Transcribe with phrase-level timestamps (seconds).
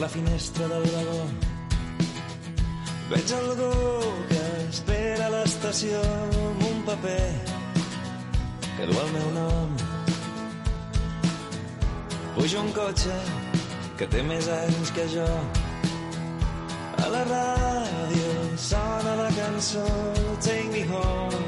[0.00, 1.24] la finestra del vagó.
[3.10, 3.72] Veig algú
[4.30, 7.26] que espera a l'estació amb un paper
[8.78, 9.76] que du el meu nom.
[12.38, 13.18] Puja un cotxe
[14.00, 15.28] que té més anys que jo.
[17.04, 19.88] A la ràdio sona la cançó
[20.40, 21.44] Take me home,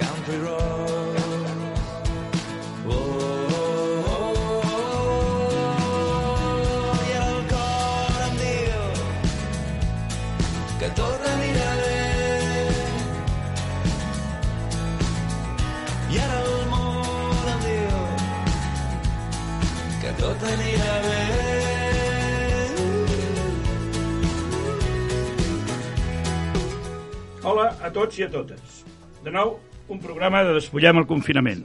[0.00, 1.23] country road.
[27.94, 28.82] Tots i a totes.
[29.24, 29.56] De nou,
[29.88, 31.64] un programa de Despullem el confinament.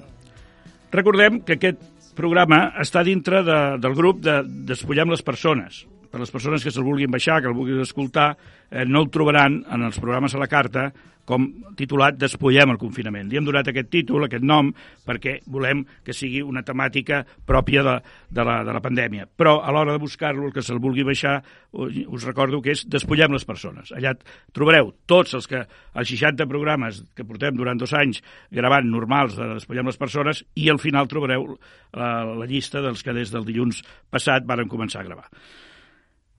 [0.94, 1.82] Recordem que aquest
[2.18, 5.84] programa està dintre de, del grup de Despullem les persones.
[6.10, 8.32] Per les persones que se'l vulguin baixar, que el vulguin escoltar,
[8.72, 10.90] eh, no el trobaran en els programes a la carta
[11.30, 11.46] com
[11.78, 13.28] titulat Despullem el confinament.
[13.30, 14.72] Li hem donat aquest títol, aquest nom,
[15.06, 17.96] perquè volem que sigui una temàtica pròpia de,
[18.34, 19.28] de, la, de la pandèmia.
[19.30, 21.38] Però a l'hora de buscar-lo, el que se'l vulgui baixar,
[21.70, 23.94] us recordo que és Despullem les persones.
[23.94, 24.16] Allà
[24.56, 29.54] trobareu tots els que els 60 programes que portem durant dos anys gravant normals de
[29.54, 31.52] Despullem les persones i al final trobareu
[31.94, 35.30] la, la llista dels que des del dilluns passat varen començar a gravar.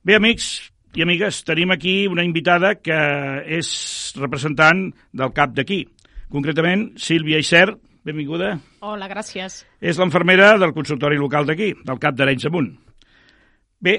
[0.01, 0.45] Bé, amics
[0.97, 2.97] i amigues, tenim aquí una invitada que
[3.59, 3.69] és
[4.17, 5.83] representant del CAP d'aquí.
[6.33, 7.77] Concretament, Sílvia Isert,
[8.09, 8.55] benvinguda.
[8.81, 9.61] Hola, gràcies.
[9.77, 12.73] És l'enfermera del consultori local d'aquí, del CAP d'Arenys Amunt.
[13.85, 13.99] Bé,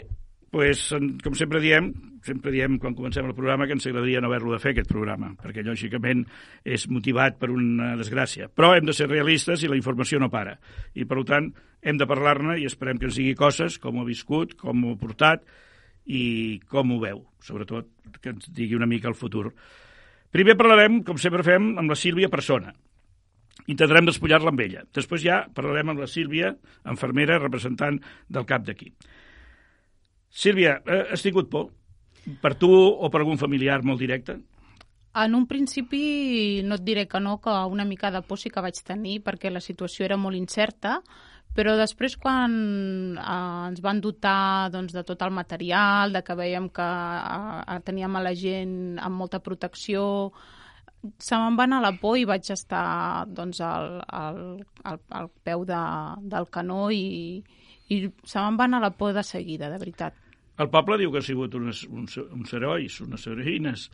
[0.49, 0.87] pues,
[1.21, 1.93] com sempre diem,
[2.25, 5.35] sempre diem quan comencem el programa que ens agradaria no haver-lo de fer, aquest programa,
[5.37, 6.25] perquè lògicament
[6.65, 8.49] és motivat per una desgràcia.
[8.49, 10.57] Però hem de ser realistes i la informació no para.
[10.97, 11.53] I, per tant,
[11.85, 14.97] hem de parlar-ne i esperem que ens digui coses, com ho ha viscut, com ho
[14.97, 15.45] ha portat,
[16.05, 17.89] i com ho veu, sobretot
[18.21, 19.51] que ens digui una mica el futur.
[20.31, 22.71] Primer parlarem, com sempre fem, amb la Sílvia persona.
[23.69, 24.85] Intentarem despullar-la amb ella.
[24.95, 26.53] Després ja parlarem amb la Sílvia,
[26.87, 28.93] enfermera, representant del CAP d'aquí.
[30.31, 31.69] Sílvia, eh, has tingut por?
[32.41, 34.39] Per tu o per algun familiar molt directe?
[35.13, 38.63] En un principi no et diré que no, que una mica de por sí que
[38.63, 41.01] vaig tenir perquè la situació era molt incerta,
[41.55, 42.53] però després quan
[43.17, 48.15] eh, ens van dotar doncs, de tot el material, de que veiem que eh, teníem
[48.15, 50.31] a la gent amb molta protecció,
[51.17, 54.41] se me'n va anar la por i vaig estar doncs, al, al,
[54.85, 55.81] al, al peu de,
[56.33, 57.41] del canó i,
[57.89, 60.17] i se me'n va anar la por de seguida, de veritat.
[60.61, 63.87] El poble diu que ha sigut unes, uns, uns herois, unes heroïnes.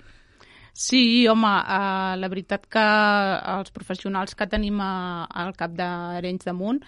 [0.77, 2.87] Sí, home, eh, la veritat que
[3.57, 6.83] els professionals que tenim a, al cap d'Arenys de Munt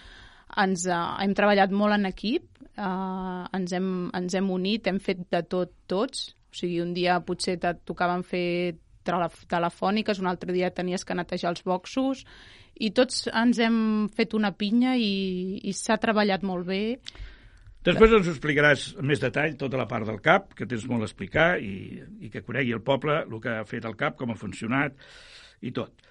[0.58, 2.46] ens, eh, hem treballat molt en equip,
[2.76, 7.20] eh, ens, hem, ens hem unit, hem fet de tot tots, o sigui, un dia
[7.22, 12.24] potser et tocaven fer telefòniques, un altre dia tenies que netejar els boxos,
[12.80, 16.82] i tots ens hem fet una pinya i, i s'ha treballat molt bé.
[17.84, 21.06] Després ens ho explicaràs en més detall tota la part del CAP, que tens molt
[21.06, 24.32] a explicar, i, i que conegui el poble, el que ha fet el CAP, com
[24.32, 24.96] ha funcionat
[25.64, 26.04] i tot.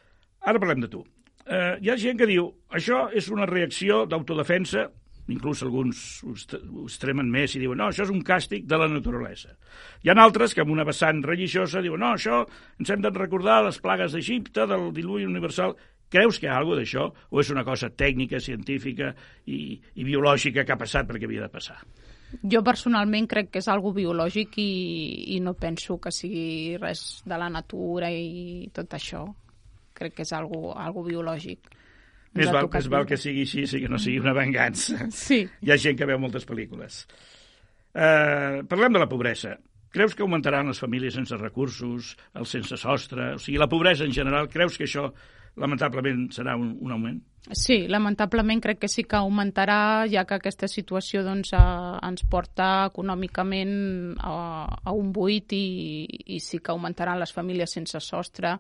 [0.50, 1.03] Ara parlem de tu.
[1.49, 4.87] Eh, hi ha gent que diu això és una reacció d'autodefensa,
[5.29, 9.55] inclús alguns ho extremen més i diuen no, això és un càstig de la naturalesa.
[10.03, 12.43] Hi ha altres que amb una vessant religiosa diuen no, això
[12.79, 15.77] ens hem de recordar les plagues d'Egipte, del diluvi universal,
[16.09, 19.11] Creus que hi ha alguna d'això o és una cosa tècnica, científica
[19.45, 21.77] i, i biològica que ha passat perquè havia de passar?
[22.49, 24.71] Jo personalment crec que és algo biològic i,
[25.35, 29.27] i no penso que sigui res de la natura i tot això.
[29.99, 31.71] Crec que és algo, algo biològic.
[32.37, 35.07] Més val, més val que sigui així i que no sigui una vengança.
[35.25, 35.41] Sí.
[35.45, 37.03] Hi ha gent que veu moltes pel·lícules.
[37.89, 39.56] Uh, parlem de la pobresa.
[39.89, 43.33] Creus que augmentaran les famílies sense recursos, els sense sostre?
[43.35, 45.07] O sigui, la pobresa en general, creus que això
[45.59, 47.18] lamentablement serà un, un augment?
[47.56, 51.63] Sí, lamentablement crec que sí que augmentarà, ja que aquesta situació doncs, a,
[52.06, 53.74] ens porta econòmicament
[54.21, 54.35] a,
[54.83, 58.53] a un buit i, i sí que augmentaran les famílies sense sostre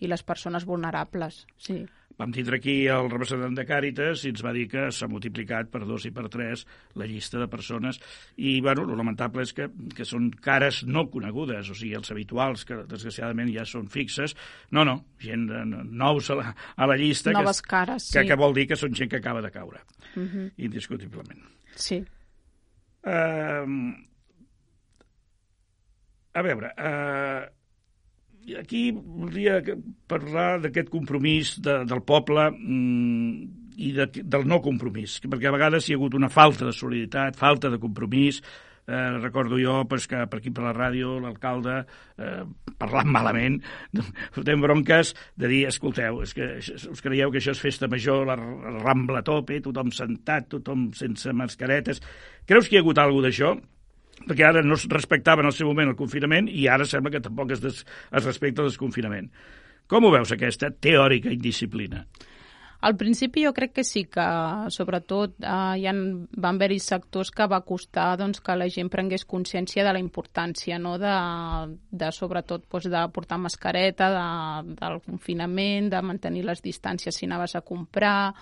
[0.00, 1.44] i les persones vulnerables.
[1.56, 1.84] Sí.
[2.14, 5.80] Vam tindre aquí el representant de Càritas i ens va dir que s'ha multiplicat per
[5.82, 6.62] dos i per tres
[6.94, 7.98] la llista de persones
[8.36, 12.62] i, bueno, el lamentable és que, que són cares no conegudes, o sigui, els habituals,
[12.68, 14.36] que desgraciadament ja són fixes.
[14.70, 18.28] No, no, gent de, nous a la, a la llista Noves que, cares, que, sí.
[18.30, 19.82] que vol dir que són gent que acaba de caure,
[20.14, 20.28] uh Mhm.
[20.30, 20.52] -huh.
[20.56, 21.42] indiscutiblement.
[21.74, 22.04] Sí.
[23.02, 23.90] Uh,
[26.32, 27.50] a veure, uh,
[28.60, 29.60] aquí voldria
[30.10, 32.50] parlar d'aquest compromís de, del poble.
[32.52, 36.70] Mm, i de, del no compromís, perquè a vegades hi ha hagut una falta de
[36.70, 38.40] solidaritat, falta de compromís,
[38.86, 41.80] eh, recordo jo pues, que per aquí per la ràdio l'alcalde
[42.18, 42.42] eh,
[42.78, 43.60] parlant malament
[44.36, 46.50] fotem bronques de dir, escolteu, és que
[46.92, 50.90] us creieu que això és festa major, la, la rambla a tope, tothom sentat, tothom
[50.96, 52.02] sense mascaretes.
[52.46, 53.54] Creus que hi ha hagut alguna d'això?
[54.22, 57.22] Perquè ara no es respectava en el seu moment el confinament i ara sembla que
[57.24, 59.30] tampoc es, des, es respecta el desconfinament.
[59.90, 62.06] Com ho veus, aquesta teòrica indisciplina?
[62.84, 64.24] Al principi jo crec que sí que,
[64.68, 65.92] sobretot, eh, hi ha,
[66.44, 70.76] van haver-hi sectors que va costar doncs, que la gent prengués consciència de la importància,
[70.78, 70.98] no?
[71.00, 71.14] de,
[71.88, 77.56] de sobretot doncs, de portar mascareta, de, del confinament, de mantenir les distàncies si anaves
[77.56, 78.34] a comprar,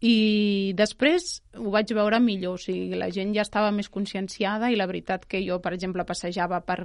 [0.00, 4.78] i després ho vaig veure millor, o sigui, la gent ja estava més conscienciada i
[4.78, 6.78] la veritat que jo, per exemple, passejava per,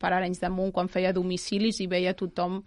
[0.00, 2.62] per Arenys de Munt quan feia domicilis i veia tothom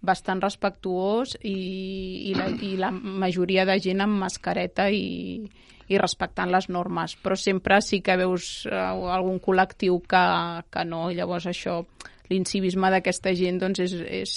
[0.00, 5.42] bastant respectuós i, i, la, i la majoria de gent amb mascareta i,
[5.90, 10.24] i respectant les normes, però sempre sí que veus uh, algun col·lectiu que,
[10.72, 11.82] que no, llavors això,
[12.30, 14.34] l'incivisme d'aquesta gent doncs és, és,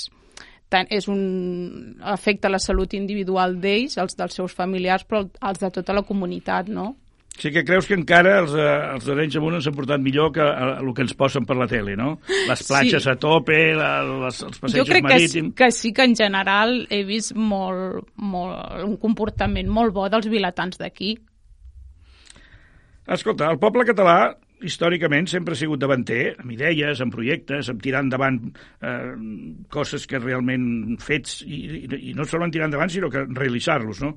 [0.74, 1.22] tant, és un
[2.16, 6.70] afecta la salut individual d'ells, els dels seus familiars, però els de tota la comunitat,
[6.74, 6.94] no?
[7.34, 10.44] Sí que creus que encara els, eh, els d'Arenys Amunt ens han portat millor que
[10.44, 12.12] el, el que ens posen per la tele, no?
[12.30, 13.10] Les platges sí.
[13.10, 15.56] a tope, la, les, els passejos jo crec marítims...
[15.56, 20.30] Que, que sí que en general he vist molt, molt, un comportament molt bo dels
[20.30, 21.16] vilatans d'aquí.
[23.18, 24.18] Escolta, el poble català
[24.66, 29.14] històricament sempre ha sigut davanter, amb idees, amb projectes, amb tirar endavant eh,
[29.74, 34.14] coses que realment fets, i, i, i no solament tirar endavant, sinó que realitzar-los, no?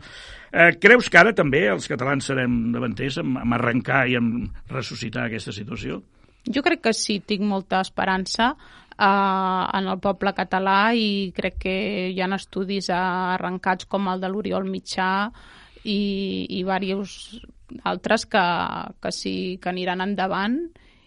[0.53, 5.27] Eh, creus que ara també els catalans serem davanters amb, amb arrencar i amb ressuscitar
[5.27, 6.01] aquesta situació?
[6.47, 11.77] Jo crec que sí, tinc molta esperança eh, en el poble català i crec que
[12.13, 15.11] hi ha estudis arrencats com el de l'Oriol Mitjà
[15.83, 17.43] i, i diversos
[17.85, 18.45] altres que,
[19.03, 20.59] que sí que aniran endavant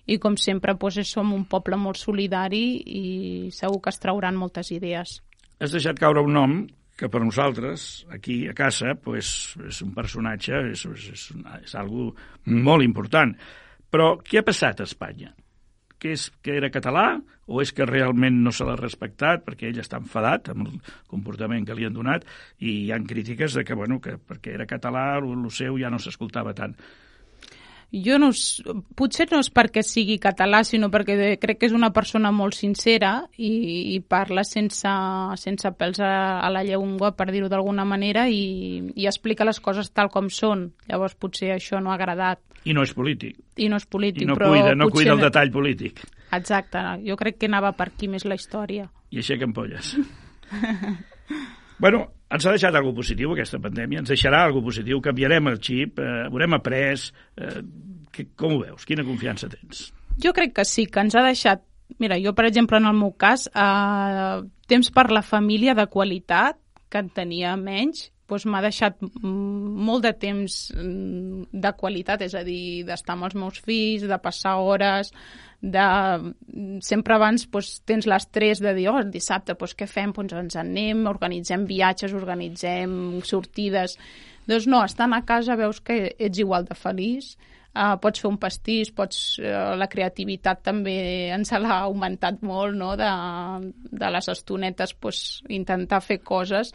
[0.09, 3.06] i com sempre doncs, som un poble molt solidari i
[3.53, 5.19] segur que es trauran moltes idees.
[5.59, 6.59] Has deixat caure un nom
[7.00, 11.27] que per nosaltres, aquí a casa, pues, és un personatge, és, és, és,
[11.63, 12.09] és algo
[12.51, 13.31] molt important.
[13.89, 15.31] Però què ha passat a Espanya?
[16.00, 17.06] Que, és, que era català
[17.50, 20.80] o és que realment no se l'ha respectat perquè ell està enfadat amb el
[21.12, 22.25] comportament que li han donat
[22.60, 26.01] i hi han crítiques de que, bueno, que perquè era català el seu ja no
[26.01, 26.78] s'escoltava tant
[27.91, 28.30] jo no,
[28.97, 33.13] potser no és perquè sigui català, sinó perquè crec que és una persona molt sincera
[33.38, 34.91] i, i parla sense,
[35.41, 36.12] sense pèls a,
[36.45, 40.69] a la llengua, per dir-ho d'alguna manera, i, i explica les coses tal com són.
[40.89, 42.44] Llavors potser això no ha agradat.
[42.69, 43.39] I no és polític.
[43.57, 46.03] I no és polític, I no però cuida, no cuida el detall polític.
[46.36, 48.89] Exacte, jo crec que anava per aquí més la història.
[49.09, 49.95] I aixequen polles.
[51.79, 55.99] bueno, ens ha deixat alguna positiu aquesta pandèmia, ens deixarà alguna positiu, canviarem el xip,
[56.03, 57.09] eh, haurem après...
[57.39, 57.61] Eh,
[58.13, 58.85] que, com ho veus?
[58.89, 59.89] Quina confiança tens?
[60.21, 61.63] Jo crec que sí, que ens ha deixat...
[62.01, 64.39] Mira, jo, per exemple, en el meu cas, eh,
[64.69, 66.59] temps per la família de qualitat,
[66.89, 72.43] que en tenia menys, doncs m'ha deixat molt de temps mm, de qualitat, és a
[72.48, 75.12] dir, d'estar amb els meus fills, de passar hores,
[75.59, 75.86] de...
[76.86, 80.13] sempre abans doncs, tens l'estrès de dir, oh, el dissabte doncs, què fem?
[80.15, 84.00] Doncs ens anem, organitzem viatges, organitzem sortides...
[84.50, 87.36] Doncs no, estant a casa veus que ets igual de feliç,
[87.69, 90.95] Uh, pots fer un pastís, pots, uh, la creativitat també
[91.29, 92.95] ens l'ha augmentat molt, no?
[92.98, 93.09] de,
[93.93, 95.19] de les estonetes pues,
[95.53, 96.74] intentar fer coses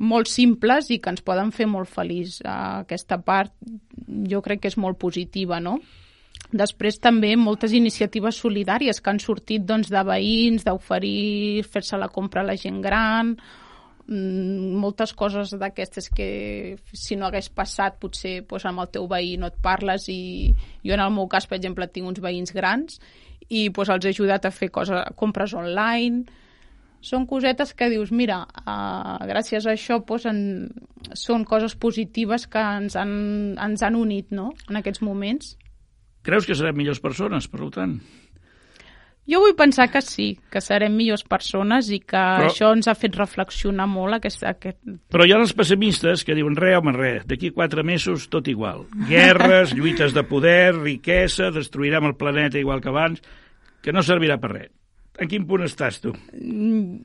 [0.00, 2.40] molt simples i que ens poden fer molt feliç.
[2.44, 3.52] Uh, aquesta part
[4.30, 5.78] jo crec que és molt positiva, no?
[6.50, 12.42] Després també moltes iniciatives solidàries que han sortit doncs, de veïns, d'oferir fer-se la compra
[12.42, 13.36] a la gent gran,
[14.08, 19.36] mm, moltes coses d'aquestes que si no hagués passat potser doncs, amb el teu veí
[19.36, 20.50] no et parles i
[20.82, 22.98] jo en el meu cas, per exemple, tinc uns veïns grans
[23.48, 26.24] i doncs, els he ajudat a fer coses, compres online,
[27.00, 30.40] són cosetes que dius, mira, uh, gràcies a això doncs, en,
[31.16, 33.12] són coses positives que ens han,
[33.56, 34.50] ens han unit no?
[34.68, 35.56] en aquests moments.
[36.26, 38.00] Creus que serem millors persones, per tant?
[39.30, 42.96] Jo vull pensar que sí, que serem millors persones i que però, això ens ha
[42.98, 44.16] fet reflexionar molt.
[44.18, 44.80] Aquest, aquest...
[45.12, 48.88] Però hi ha els pessimistes que diuen res, home, res, d'aquí quatre mesos tot igual.
[49.08, 53.22] Guerres, lluites de poder, riquesa, destruirem el planeta igual que abans,
[53.84, 54.72] que no servirà per res.
[55.18, 56.12] En quin punt estàs tu?
[56.36, 57.00] Mm,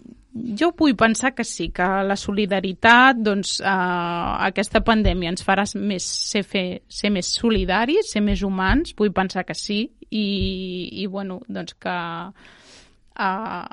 [0.59, 6.05] jo vull pensar que sí, que la solidaritat, doncs, eh, aquesta pandèmia ens farà més,
[6.31, 9.79] ser, fer, ser més solidaris, ser més humans, vull pensar que sí,
[10.11, 10.27] i,
[11.01, 11.97] i bueno, doncs que
[13.25, 13.65] eh,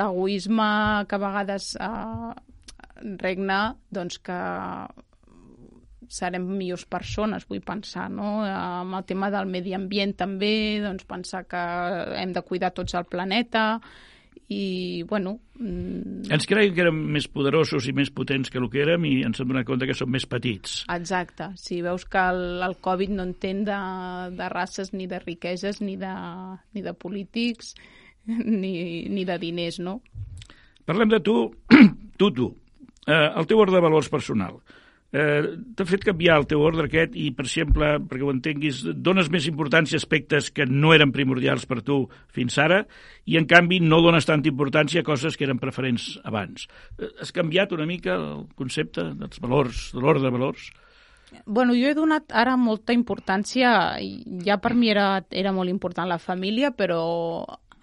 [0.00, 0.68] l'egoisme
[1.08, 2.34] que a vegades eh,
[3.22, 3.60] regna,
[3.92, 4.40] doncs que
[6.12, 8.40] serem millors persones, vull pensar, no?
[8.46, 11.62] Amb el tema del medi ambient també, doncs pensar que
[12.20, 13.80] hem de cuidar tots el planeta
[14.48, 15.38] i, bueno...
[15.56, 16.26] Mm...
[16.34, 19.40] Ens creiem que érem més poderosos i més potents que el que érem i ens
[19.40, 20.82] hem donat compte que som més petits.
[20.92, 21.50] Exacte.
[21.60, 23.78] Si veus que el, el Covid no entén de,
[24.36, 26.12] de races ni de riqueses ni de,
[26.74, 27.74] ni de polítics
[28.26, 30.00] ni, ni de diners, no?
[30.84, 31.38] Parlem de tu,
[32.20, 32.50] tu, tu.
[33.06, 34.60] Eh, el teu ordre de valors personal
[35.14, 35.42] eh,
[35.76, 39.46] t'ha fet canviar el teu ordre aquest i, per exemple, perquè ho entenguis, dones més
[39.50, 42.02] importància a aspectes que no eren primordials per tu
[42.34, 42.82] fins ara
[43.24, 46.66] i, en canvi, no dones tanta importància a coses que eren preferents abans.
[46.98, 50.72] Eh, has canviat una mica el concepte dels valors, de l'ordre de valors?
[51.46, 53.96] Bueno, jo he donat ara molta importància,
[54.46, 57.00] ja per mi era, era molt important la família, però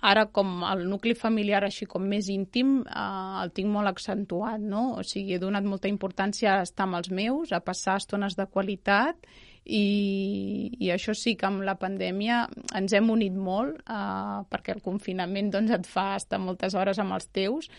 [0.01, 4.95] Ara, com el nucli familiar així com més íntim, eh, el tinc molt accentuat, no?
[4.97, 8.47] O sigui, he donat molta importància a estar amb els meus, a passar estones de
[8.49, 9.29] qualitat
[9.65, 14.81] i, i això sí que amb la pandèmia ens hem unit molt eh, perquè el
[14.81, 17.69] confinament doncs, et fa estar moltes hores amb els teus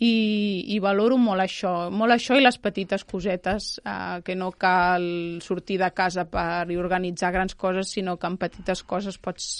[0.00, 5.04] i, i valoro molt això, molt això i les petites cosetes, eh, que no cal
[5.44, 9.52] sortir de casa per organitzar grans coses, sinó que en petites coses pots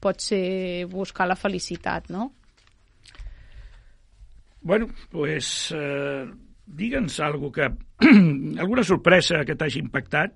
[0.00, 2.30] pot ser buscar la felicitat, no?
[4.60, 6.26] Bueno, pues eh,
[6.66, 7.70] digue'ns alguna que...
[8.62, 10.34] alguna sorpresa que t'hagi impactat,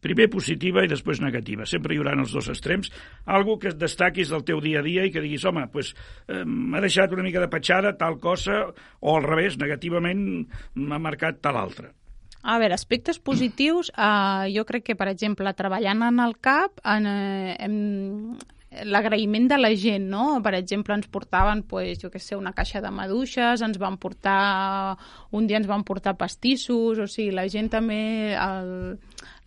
[0.00, 1.66] primer positiva i després negativa.
[1.68, 2.90] Sempre hi haurà els dos extrems.
[3.28, 5.92] Algo que destaquis del teu dia a dia i que diguis, home, pues,
[6.26, 8.62] eh, m'ha deixat una mica de petjada tal cosa,
[9.00, 11.92] o al revés, negativament m'ha marcat tal altra.
[12.40, 17.06] A veure, aspectes positius, eh, jo crec que, per exemple, treballant en el CAP, en,
[17.06, 18.38] eh, hem,
[18.70, 20.38] l'agraïment de la gent, no?
[20.44, 24.96] Per exemple, ens portaven, pues, jo què sé, una caixa de maduixes, ens van portar...
[25.34, 28.94] Un dia ens van portar pastissos, o sigui, la gent també, el,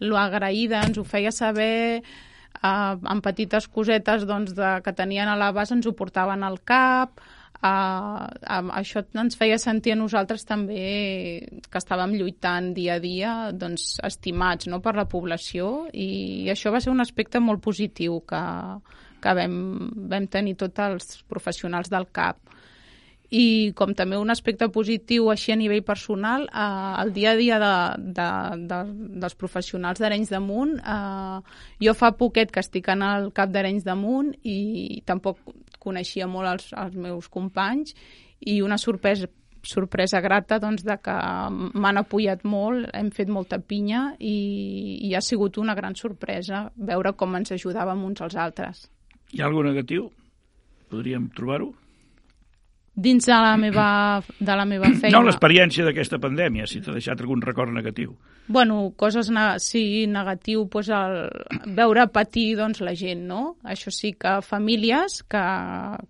[0.03, 5.39] lo agraïda, ens ho feia saber eh, amb petites cosetes doncs, de, que tenien a
[5.39, 7.24] l'abast, ens ho portaven al cap,
[7.63, 10.82] Uh, uh, això ens feia sentir a nosaltres també
[11.72, 16.82] que estàvem lluitant dia a dia doncs, estimats no, per la població i això va
[16.84, 18.42] ser un aspecte molt positiu que,
[19.24, 19.56] que vam,
[20.12, 22.53] vam tenir tots els professionals del CAP.
[23.34, 27.58] I com també un aspecte positiu així a nivell personal, eh, el dia a dia
[27.63, 27.74] de,
[28.20, 28.27] de,
[28.70, 28.82] de,
[29.24, 31.39] dels professionals d'Arenys de Munt, eh,
[31.82, 35.42] jo fa poquet que estic en el CAP d'Arenys de Munt i tampoc
[35.82, 37.96] coneixia molt els, els meus companys
[38.46, 39.32] i una sorpresa
[39.63, 41.13] sorpresa grata doncs, de que
[41.80, 47.13] m'han apoyat molt, hem fet molta pinya i, i ha sigut una gran sorpresa veure
[47.15, 48.89] com ens ajudàvem uns als altres.
[49.33, 50.11] Hi ha alguna negatiu?
[50.93, 51.71] Podríem trobar-ho?
[52.93, 55.15] Dins de la meva, de la meva feina...
[55.15, 58.11] No, l'experiència d'aquesta pandèmia, si t'ha deixat algun record negatiu.
[58.45, 61.15] Bueno, coses, ne sí, negatiu, pues el,
[61.73, 63.55] veure patir doncs, la gent, no?
[63.65, 65.41] Això sí que famílies que,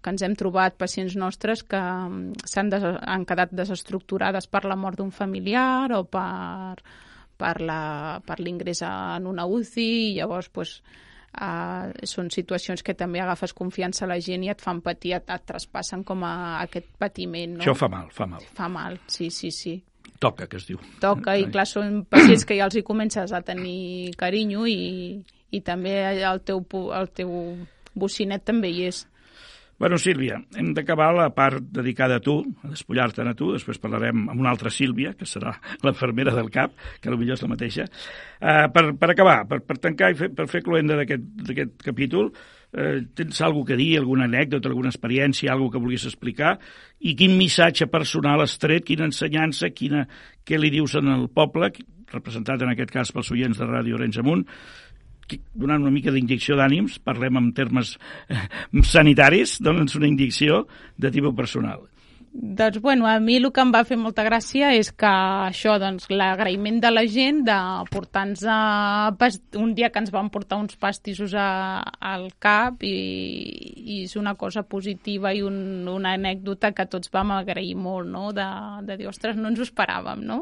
[0.03, 4.75] que ens hem trobat, pacients nostres, que mm, s'han des, han quedat desestructurades per la
[4.75, 6.75] mort d'un familiar o per,
[7.39, 7.55] per
[8.43, 10.81] l'ingrés en una UCI, i llavors, pues,
[11.33, 15.31] Uh, són situacions que també agafes confiança a la gent i et fan patir, et,
[15.33, 17.55] et traspassen com a aquest patiment.
[17.57, 17.63] No?
[17.65, 18.45] Això fa mal, fa mal.
[18.53, 19.79] Fa mal, sí, sí, sí.
[20.21, 20.79] Toca, que es diu.
[21.01, 25.17] Toca, i clar, són pacients que ja els hi comences a tenir carinyo i,
[25.51, 26.61] i també el teu,
[26.95, 27.33] el teu
[27.97, 29.03] bocinet també hi és.
[29.83, 34.29] Bueno, Sílvia, hem d'acabar la part dedicada a tu, a despullar-te'n a tu, després parlarem
[34.31, 35.51] amb una altra Sílvia, que serà
[35.83, 37.87] l'enfermera del CAP, que potser és la mateixa.
[38.39, 42.93] Uh, per, per acabar, per, per tancar i fer, per fer cloenda d'aquest capítol, uh,
[43.11, 46.53] tens alguna que dir, alguna anècdota, alguna experiència, alguna que vulguis explicar,
[47.03, 50.05] i quin missatge personal has tret, quina ensenyança, quina,
[50.47, 51.73] què li dius al poble,
[52.13, 54.47] representat en aquest cas pels oients de Ràdio Orenys Amunt,
[55.53, 57.95] donant una mica d'injecció d'ànims, parlem en termes
[58.29, 58.43] eh,
[58.83, 60.65] sanitaris, dona'ns una injecció
[60.97, 61.87] de tipus personal.
[62.35, 65.09] Doncs, bueno, a mi el que em va fer molta gràcia és que
[65.45, 67.57] això, doncs, l'agraïment de la gent de
[67.93, 68.41] portar-nos
[69.61, 72.95] un dia que ens van portar uns pastissos a, al cap i,
[73.85, 78.31] i és una cosa positiva i un, una anècdota que tots vam agrair molt, no?,
[78.33, 78.49] de,
[78.89, 80.41] de dir, ostres, no ens ho esperàvem, no?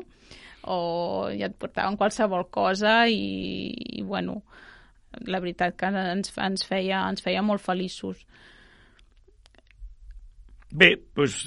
[0.72, 4.46] O ja et portaven qualsevol cosa i, i bueno,
[5.28, 8.26] la veritat que ens, ens, feia, ens feia molt feliços.
[10.72, 11.44] Bé, doncs,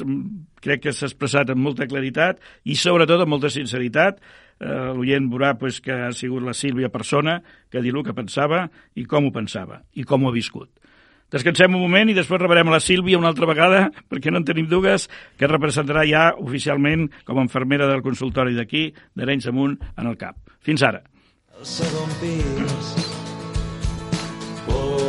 [0.61, 4.21] crec que s'ha expressat amb molta claritat i sobretot amb molta sinceritat.
[4.61, 7.41] Eh, L'oient veurà pues, que ha sigut la Sílvia persona
[7.71, 10.71] que ha dit el que pensava i com ho pensava i com ho ha viscut.
[11.35, 14.69] Descansem un moment i després rebrem la Sílvia una altra vegada, perquè no en tenim
[14.71, 15.09] dues,
[15.41, 20.57] que representarà ja oficialment com a infermera del consultori d'aquí, d'Arenys Amunt, en el CAP.
[20.63, 21.03] Fins ara.
[21.59, 23.24] El segon pis.
[24.67, 25.04] Oh, oh, oh,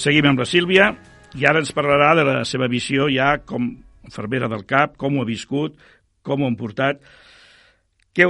[0.00, 0.90] seguim amb la Sílvia
[1.38, 3.70] i ara ens parlarà de la seva visió ja com
[4.06, 5.76] infermera del CAP, com ho ha viscut,
[6.26, 7.02] com ho han portat.
[8.16, 8.26] Que,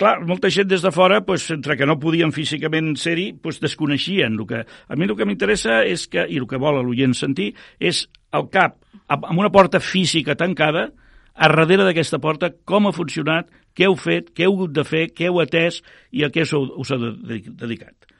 [0.00, 4.38] clar, molta gent des de fora, pues, entre que no podien físicament ser-hi, pues, desconeixien.
[4.38, 7.50] El que, a mi el que m'interessa és que, i el que vol l'oient sentir,
[7.78, 8.78] és el CAP
[9.12, 10.88] amb una porta física tancada,
[11.34, 15.08] a darrere d'aquesta porta, com ha funcionat, què heu fet, què heu hagut de fer,
[15.12, 15.82] què heu atès
[16.14, 18.13] i a què us us heu de- dedicat.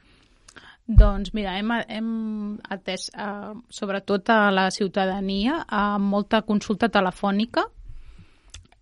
[0.84, 2.08] Doncs mira, hem, hem
[2.68, 7.64] atès eh, sobretot a la ciutadania a molta consulta telefònica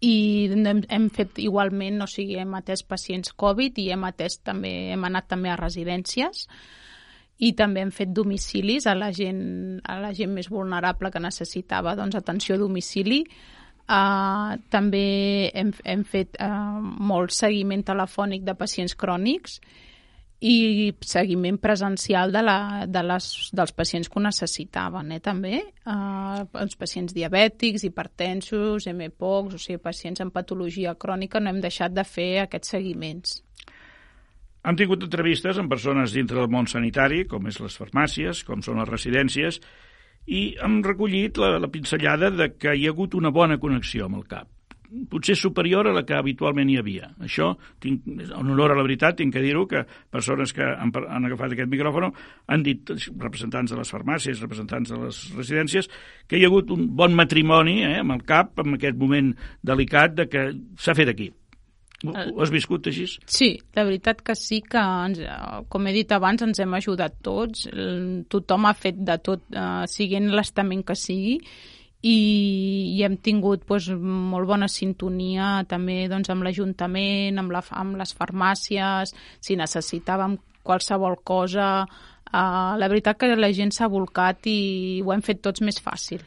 [0.03, 4.73] i hem, hem fet igualment, o sigui, hem atès pacients Covid i hem atès també,
[4.97, 6.49] hem anat també a residències
[7.39, 11.95] i també hem fet domicilis a la gent, a la gent més vulnerable que necessitava
[11.99, 13.23] doncs, atenció a domicili.
[13.83, 19.59] Uh, també hem, hem fet uh, molt seguiment telefònic de pacients crònics
[20.43, 22.57] i seguiment presencial de la,
[22.91, 25.61] de les, dels pacients que ho necessitaven, eh, també.
[25.87, 31.95] Uh, els pacients diabètics, hipertensos, MPOCs, o sigui, pacients amb patologia crònica, no hem deixat
[31.95, 33.37] de fer aquests seguiments.
[34.67, 38.83] Hem tingut entrevistes amb persones dintre del món sanitari, com és les farmàcies, com són
[38.83, 39.61] les residències,
[40.27, 44.19] i hem recollit la, la pinzellada de que hi ha hagut una bona connexió amb
[44.19, 44.51] el CAP
[45.11, 47.11] potser superior a la que habitualment hi havia.
[47.25, 47.53] Això,
[47.83, 51.57] tinc, en honor a la veritat, tinc que dir-ho, que persones que han, han agafat
[51.57, 55.91] aquest micròfon han dit, representants de les farmàcies, representants de les residències,
[56.29, 60.19] que hi ha hagut un bon matrimoni eh, amb el CAP, en aquest moment delicat
[60.19, 60.49] de que
[60.81, 61.33] s'ha fet aquí.
[62.03, 63.07] Ho, ho has viscut així?
[63.31, 67.21] Sí, la veritat que sí que, ens, eh, com he dit abans, ens hem ajudat
[67.25, 67.69] tots.
[68.33, 71.39] Tothom ha fet de tot, eh, siguent l'estament que sigui,
[72.03, 77.99] i, i hem tingut doncs, molt bona sintonia també doncs, amb l'Ajuntament, amb, la, amb
[78.01, 80.37] les farmàcies, si necessitàvem
[80.67, 81.87] qualsevol cosa.
[82.33, 86.23] Uh, la veritat que la gent s'ha volcat i ho hem fet tots més fàcil.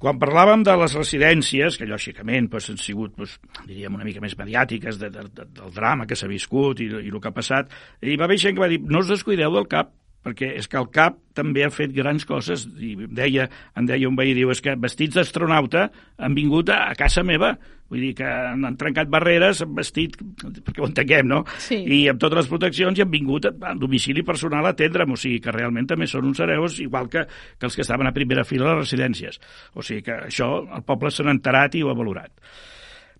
[0.00, 3.36] Quan parlàvem de les residències, que lògicament doncs, han sigut, doncs,
[3.68, 7.10] diríem, una mica més mediàtiques de, de, de, del drama que s'ha viscut i, i
[7.12, 7.68] el que ha passat,
[8.00, 10.76] hi va haver gent que va dir no us descuideu del cap, perquè és que
[10.76, 13.46] el CAP també ha fet grans coses i deia,
[13.78, 15.86] em deia un veí, diu, és que vestits d'astronauta
[16.20, 17.54] han vingut a, a casa meva,
[17.90, 20.18] vull dir que han, han trencat barreres, han vestit,
[20.66, 21.40] perquè ho entenguem, no?
[21.64, 21.78] Sí.
[21.80, 25.40] I amb totes les proteccions i han vingut al domicili personal a atendre'm, o sigui
[25.40, 27.24] que realment també són uns hereus, igual que,
[27.58, 29.40] que els que estaven a primera fila a les residències.
[29.72, 32.30] O sigui que això el poble se n'ha enterat i ho ha valorat.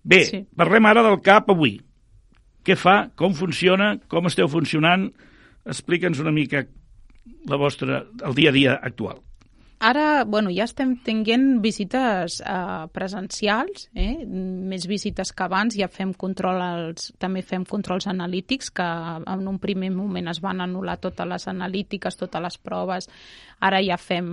[0.03, 0.43] Bé, Sí.
[0.55, 1.79] parlem ara del CAP avui.
[2.63, 3.09] Què fa?
[3.17, 3.95] Com funciona?
[4.07, 5.09] Com esteu funcionant?
[5.65, 6.63] Explica'ns una mica
[7.49, 9.21] la vostra, el dia a dia actual.
[9.81, 14.27] Ara, bueno, ja estem tenint visites eh, presencials, eh?
[14.29, 19.57] més visites que abans, ja fem control als, també fem controls analítics, que en un
[19.63, 23.09] primer moment es van anul·lar totes les analítiques, totes les proves,
[23.57, 24.29] ara ja fem,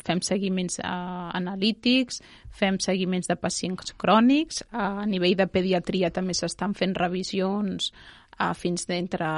[0.00, 6.32] fem seguiments eh, analítics, fem seguiments de pacients crònics, eh, a nivell de pediatria també
[6.32, 9.28] s'estan fent revisions eh, fins d'entre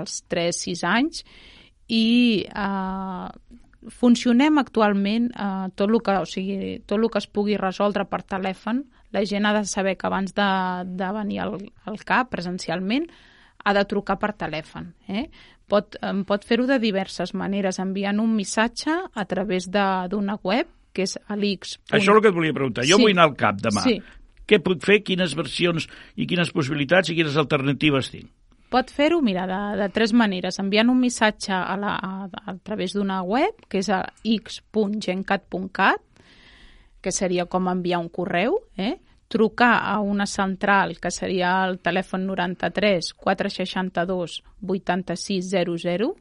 [0.00, 1.24] els 3-6 anys,
[1.88, 3.28] i eh,
[3.88, 8.22] funcionem actualment eh, tot, el que, o sigui, tot el que es pugui resoldre per
[8.26, 8.84] telèfon.
[9.14, 10.48] La gent ha de saber que abans de,
[10.84, 11.54] de venir al,
[11.88, 13.06] al CAP presencialment
[13.64, 14.90] ha de trucar per telèfon.
[15.08, 15.28] Eh?
[15.68, 15.96] Pot,
[16.28, 21.18] pot fer-ho de diverses maneres, enviant un missatge a través de- d'una web, que és
[21.28, 21.78] alix.
[21.90, 22.84] Això és el que et volia preguntar.
[22.88, 23.02] Jo Sí.
[23.02, 23.82] vull anar al CAP demà.
[23.84, 23.98] Sí.
[24.48, 25.02] Què puc fer?
[25.04, 28.30] Quines versions i quines possibilitats i quines alternatives tinc?
[28.68, 30.58] Pot fer-ho, mira, de, de tres maneres.
[30.60, 36.02] Enviant un missatge a, la, a, a través d'una web, que és a x.gencat.cat,
[37.00, 38.98] que seria com enviar un correu, eh?
[39.28, 46.14] trucar a una central, que seria el telèfon 93 462 8600,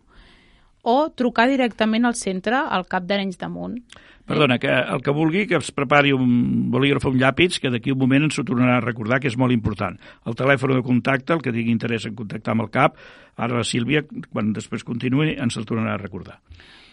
[0.88, 3.80] o trucar directament al centre, al cap d'Arenys de Munt.
[4.28, 7.94] Perdona, que el que vulgui que es prepari un bolígraf o un llàpid, que d'aquí
[7.94, 9.96] un moment ens ho tornarà a recordar, que és molt important.
[10.28, 12.92] El telèfon de contacte, el que tingui interès en contactar amb el CAP,
[13.40, 16.44] ara la Sílvia, quan després continuï, ens el tornarà a recordar.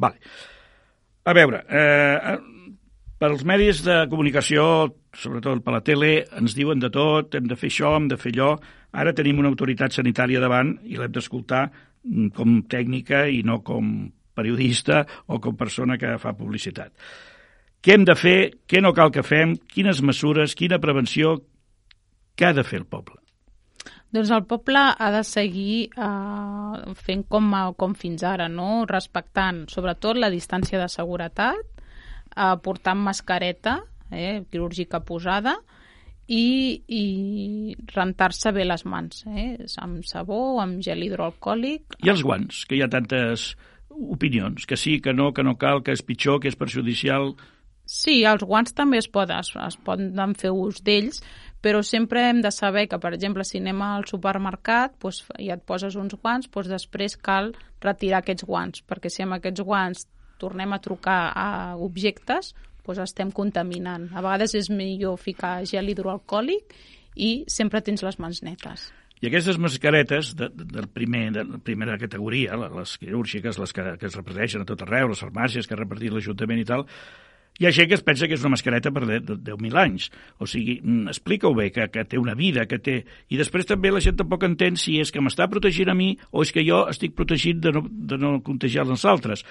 [0.00, 0.16] Vale.
[1.24, 2.38] A veure, eh,
[3.24, 4.62] per als medis de comunicació,
[5.16, 8.34] sobretot per la tele, ens diuen de tot, hem de fer això, hem de fer
[8.34, 8.50] allò.
[9.00, 13.94] Ara tenim una autoritat sanitària davant i l'hem d'escoltar mm, com tècnica i no com
[14.36, 16.92] periodista o com persona que fa publicitat.
[17.80, 18.38] Què hem de fer?
[18.68, 19.56] Què no cal que fem?
[19.72, 20.52] Quines mesures?
[20.52, 21.38] Quina prevenció?
[22.36, 23.22] Què ha de fer el poble?
[24.12, 28.84] Doncs el poble ha de seguir eh, fent com, com fins ara, no?
[28.84, 31.70] respectant sobretot la distància de seguretat,
[32.36, 33.78] eh, portant mascareta
[34.10, 35.56] eh, quirúrgica posada
[36.26, 41.98] i, i rentar-se bé les mans, eh, amb sabó, amb gel hidroalcohòlic.
[42.04, 43.52] I els guants, que hi ha tantes
[43.94, 47.34] opinions, que sí, que no, que no cal, que és pitjor, que és perjudicial...
[47.84, 51.20] Sí, els guants també es poden, es, es poden fer ús d'ells,
[51.64, 55.62] però sempre hem de saber que, per exemple, si anem al supermercat doncs, i et
[55.68, 57.52] poses uns guants, doncs després cal
[57.84, 60.08] retirar aquests guants, perquè si amb aquests guants
[60.40, 62.52] tornem a trucar a objectes,
[62.84, 64.10] doncs estem contaminant.
[64.12, 66.74] A vegades és millor ficar gel hidroalcohòlic
[67.14, 68.90] i sempre tens les mans netes.
[69.22, 73.84] I aquestes mascaretes de, de, del primer, de la primera categoria, les quirúrgiques, les que,
[74.00, 76.84] que es reparteixen a tot arreu, les farmàcies que ha repartit l'Ajuntament i tal,
[77.54, 80.08] hi ha gent que es pensa que és una mascareta per 10.000 anys.
[80.42, 82.96] O sigui, mm, explica-ho bé, que, que té una vida, que té...
[83.30, 86.42] I després també la gent tampoc entén si és que m'està protegint a mi o
[86.42, 89.44] és que jo estic protegit de no, de no contagiar els altres.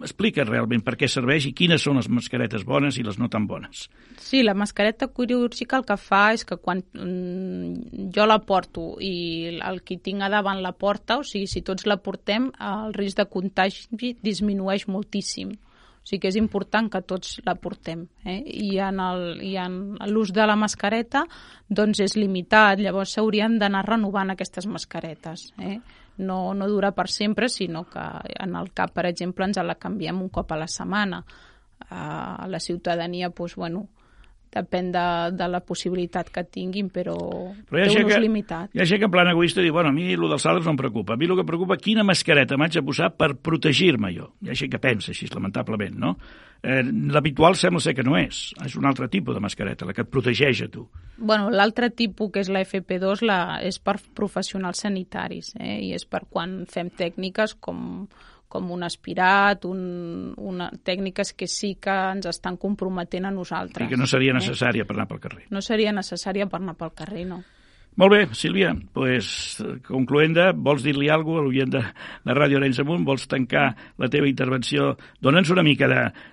[0.00, 3.44] Explica realment per què serveix i quines són les mascaretes bones i les no tan
[3.50, 3.90] bones.
[4.16, 9.60] Sí, la mascareta quirúrgica el que fa és que quan mm, jo la porto i
[9.60, 13.20] el qui tinc a davant la porta, o sigui, si tots la portem, el risc
[13.20, 15.52] de contagi disminueix moltíssim.
[16.04, 18.02] O sigui que és important que tots la portem.
[18.28, 18.42] Eh?
[18.44, 18.98] I en
[20.12, 21.24] l'ús de la mascareta
[21.68, 25.46] doncs és limitat, llavors s'haurien d'anar renovant aquestes mascaretes.
[25.56, 25.78] Eh?
[26.18, 28.04] No, no dura per sempre, sinó que
[28.36, 31.24] en el CAP, per exemple, ens la canviem un cop a la setmana.
[31.88, 33.88] A la ciutadania, doncs, bueno,
[34.54, 37.16] depèn de, de la possibilitat que tinguin, però,
[37.68, 38.72] però té un ús limitat.
[38.74, 40.74] Hi ha gent que en plan egoista diu, bueno, a mi el dels altres no
[40.76, 44.32] em preocupa, a mi el que preocupa quina mascareta m'haig de posar per protegir-me jo.
[44.44, 46.16] Hi ha gent que pensa així, lamentablement, no?
[46.64, 50.04] Eh, L'habitual sembla ser que no és, és un altre tipus de mascareta, la que
[50.06, 50.86] et protegeix a tu.
[51.18, 55.80] Bueno, l'altre tipus, que és la FP2, la, és per professionals sanitaris, eh?
[55.90, 58.06] i és per quan fem tècniques com
[58.54, 59.80] com un aspirat, un,
[60.38, 63.88] una, tècniques que sí que ens estan comprometent a nosaltres.
[63.88, 64.88] I que no seria necessària eh?
[64.88, 65.48] per anar pel carrer.
[65.50, 67.42] No seria necessària per anar pel carrer, no.
[67.96, 69.26] Molt bé, Sílvia, pues,
[69.86, 71.82] concloenda, vols dir-li alguna cosa a l'oient de,
[72.26, 73.04] de Ràdio Arenys Amunt?
[73.06, 73.68] Vols tancar
[74.02, 74.88] la teva intervenció?
[75.22, 75.86] Dóna'ns una mica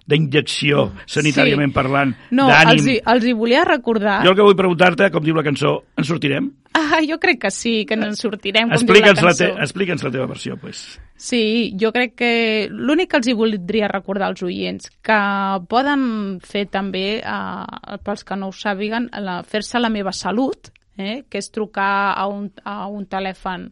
[0.09, 1.75] d'injecció, sanitàriament sí.
[1.75, 2.79] parlant, no, d'ànim.
[2.79, 4.23] Els, hi, els hi volia recordar...
[4.25, 6.49] Jo el que vull preguntar-te, com diu la cançó, en sortirem?
[6.73, 9.29] Ah, jo crec que sí, que ens sortirem, com diu la cançó.
[9.29, 10.83] La te, Explica'ns la teva versió, pues.
[11.13, 11.45] Sí,
[11.77, 12.33] jo crec que
[12.73, 15.21] l'únic que els hi voldria recordar als oients, que
[15.69, 16.03] poden
[16.41, 19.11] fer també, eh, pels que no ho sàpiguen,
[19.45, 21.17] fer-se la meva salut, eh?
[21.29, 23.71] que és trucar a un, a un telèfon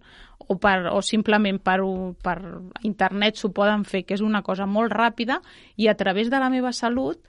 [0.49, 1.79] o, per, o simplement per,
[2.25, 2.37] per
[2.87, 5.39] internet s'ho poden fer, que és una cosa molt ràpida,
[5.77, 7.21] i a través de la meva salut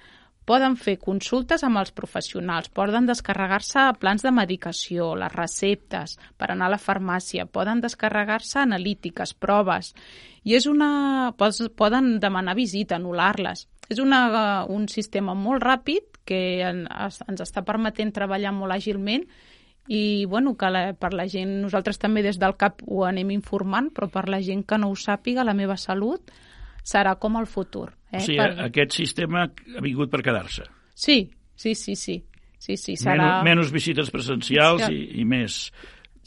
[0.48, 6.70] poden fer consultes amb els professionals, poden descarregar-se plans de medicació, les receptes per anar
[6.70, 9.92] a la farmàcia, poden descarregar-se analítiques, proves,
[10.42, 11.30] i és una...
[11.36, 13.66] poden demanar visita, anul·lar-les.
[13.90, 19.26] És una, un sistema molt ràpid que en, ens està permetent treballar molt àgilment
[19.88, 23.90] i bueno, que la, per la gent, nosaltres també des del CAP ho anem informant,
[23.94, 26.30] però per la gent que no ho sàpiga, la meva salut
[26.86, 27.88] serà com el futur.
[28.12, 28.18] Eh?
[28.18, 28.50] O sigui, per...
[28.68, 30.68] aquest sistema ha vingut per quedar-se.
[30.94, 31.22] Sí,
[31.54, 32.20] sí, sí, sí.
[32.58, 33.40] sí, sí serà...
[33.40, 34.94] menys, menys visites presencials sí.
[34.94, 35.64] i, i més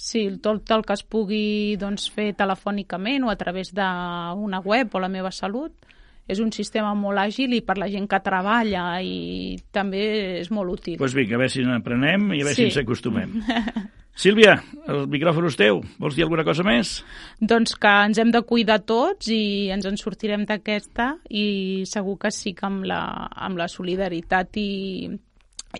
[0.03, 4.99] Sí, tot el que es pugui doncs, fer telefònicament o a través d'una web o
[4.99, 5.85] la meva salut
[6.27, 10.03] és un sistema molt àgil i per la gent que treballa i també
[10.39, 10.95] és molt útil.
[10.95, 12.63] Doncs pues vinga, a veure si n'aprenem i a veure sí.
[12.63, 13.35] si ens acostumem.
[14.13, 14.59] Sílvia,
[14.93, 15.79] el micròfon és teu.
[15.97, 16.99] Vols dir alguna cosa més?
[17.41, 22.31] Doncs que ens hem de cuidar tots i ens en sortirem d'aquesta i segur que
[22.31, 23.01] sí que amb la,
[23.33, 25.09] amb la solidaritat i,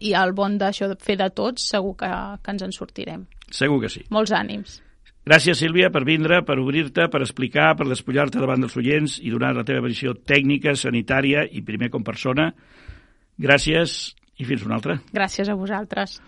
[0.02, 2.10] i el bon d'això de fer de tots segur que,
[2.42, 3.28] que ens en sortirem.
[3.54, 4.02] Segur que sí.
[4.10, 4.82] Molts ànims.
[5.24, 9.54] Gràcies, Sílvia, per vindre, per obrir-te, per explicar, per despullar-te davant dels oients i donar
[9.56, 12.50] la teva visió tècnica, sanitària i primer com persona.
[13.40, 14.98] Gràcies i fins una altra.
[15.16, 16.20] Gràcies a vosaltres.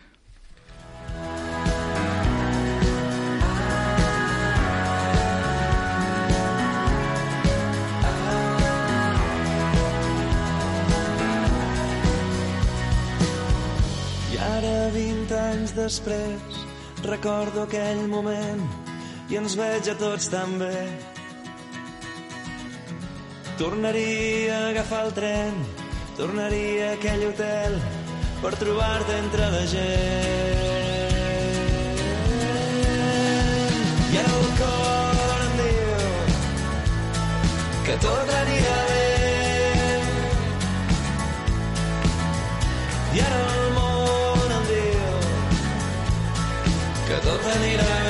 [14.32, 16.64] I ara, 20 anys després,
[17.04, 18.85] recordo aquell moment
[19.30, 20.76] i ens veig a tots tan bé.
[23.58, 25.62] Tornaria a agafar el tren,
[26.18, 27.78] tornaria a aquell hotel
[28.44, 30.64] per trobar-te entre la gent.
[34.14, 35.92] I ara el cor em diu
[37.88, 39.04] que tot anirà bé.
[43.16, 45.14] I ara el món em diu
[47.08, 48.05] que tot anirà bé.